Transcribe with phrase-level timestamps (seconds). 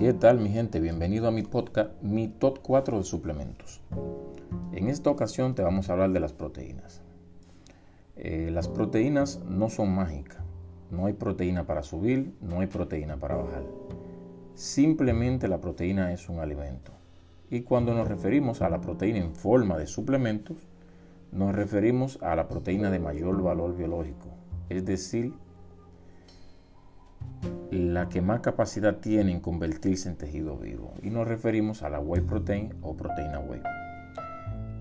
[0.00, 0.80] ¿Qué tal mi gente?
[0.80, 3.82] Bienvenido a mi podcast, mi top 4 de suplementos.
[4.72, 7.02] En esta ocasión te vamos a hablar de las proteínas.
[8.16, 10.42] Eh, las proteínas no son mágicas.
[10.90, 13.62] No hay proteína para subir, no hay proteína para bajar.
[14.54, 16.92] Simplemente la proteína es un alimento.
[17.50, 20.66] Y cuando nos referimos a la proteína en forma de suplementos,
[21.30, 24.30] nos referimos a la proteína de mayor valor biológico,
[24.70, 25.34] es decir,
[27.70, 30.94] la que más capacidad tiene en convertirse en tejido vivo.
[31.02, 33.62] Y nos referimos a la whey protein o proteína whey.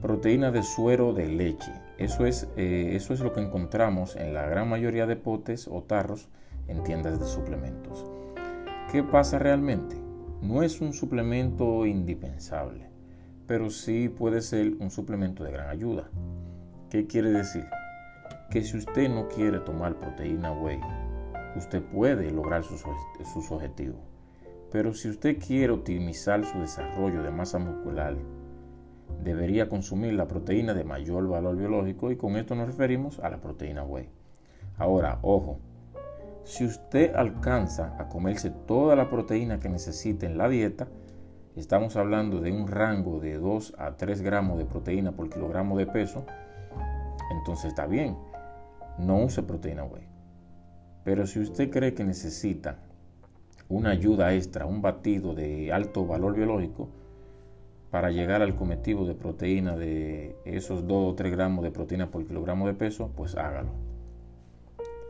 [0.02, 1.74] Proteína de suero de leche.
[1.98, 5.84] Eso es, eh, eso es lo que encontramos en la gran mayoría de potes o
[5.84, 6.30] tarros
[6.68, 8.06] en tiendas de suplementos.
[8.92, 9.96] ¿Qué pasa realmente?
[10.42, 12.90] No es un suplemento indispensable,
[13.46, 16.10] pero sí puede ser un suplemento de gran ayuda.
[16.90, 17.66] ¿Qué quiere decir?
[18.50, 20.80] Que si usted no quiere tomar proteína whey
[21.56, 22.84] usted puede lograr sus,
[23.52, 24.00] objetivos.
[24.72, 28.16] Pero si usted quiere optimizar su desarrollo de masa muscular,
[29.24, 33.42] debería consumir la proteína de mayor valor biológico y con esto nos referimos a la
[33.42, 34.10] proteína whey.
[34.78, 35.60] Ahora, ojo,
[36.44, 40.88] si usted alcanza a comerse toda la proteína que necesita en la dieta,
[41.56, 45.88] estamos hablando de un rango de 2 a 3 gramos de proteína por kilogramo de
[45.88, 46.26] peso,
[47.32, 48.18] entonces está bien,
[48.98, 50.19] no use proteína whey.
[51.10, 52.78] Pero si usted cree que necesita
[53.68, 56.88] una ayuda extra, un batido de alto valor biológico,
[57.90, 62.28] para llegar al cometido de proteína de esos 2 o 3 gramos de proteína por
[62.28, 63.72] kilogramo de peso, pues hágalo.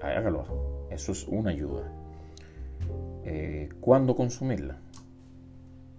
[0.02, 0.46] Hágalo.
[0.90, 1.92] Eso es una ayuda.
[3.26, 4.78] Eh, ¿Cuándo consumirla?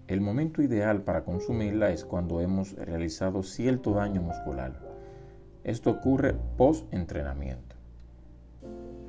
[0.07, 4.81] El momento ideal para consumirla es cuando hemos realizado cierto daño muscular.
[5.63, 7.77] Esto ocurre post entrenamiento.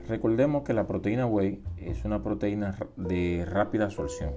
[0.08, 4.34] Recordemos que la proteína whey es una proteína de rápida absorción.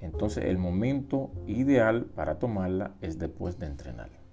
[0.00, 4.25] Entonces el momento ideal para tomarla es después de entrenar.